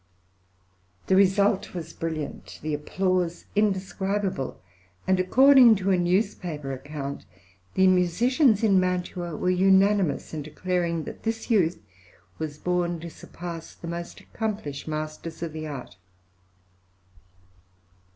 [1.05, 4.59] }(110) The result was brilliant, the applause indescribable,
[5.05, 7.23] and, according to a newspaper account,
[7.75, 11.83] the musicians in Mantua were unanimous in declaring that this youth
[12.39, 15.97] was born to surpass the most accomplished masters of the art.